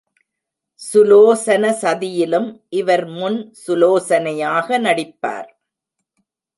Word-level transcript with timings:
சுலோசன 0.81 1.63
சதியிலும் 1.81 2.49
இவர் 2.69 3.05
முன் 3.05 3.39
சுலோசனையாக 3.67 4.79
நடிப்பார். 4.79 5.49